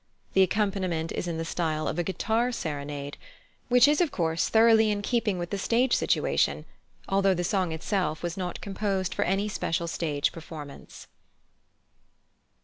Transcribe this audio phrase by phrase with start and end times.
[0.33, 3.17] The accompaniment is in the style of a guitar serenade,
[3.69, 6.65] which is, of course, thoroughly in keeping with the stage situation,
[7.07, 11.05] although the song itself was not composed for any special stage performance.